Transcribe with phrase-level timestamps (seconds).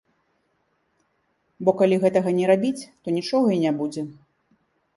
[1.67, 4.01] Бо калі гэтага не рабіць, то нічога і не будзе.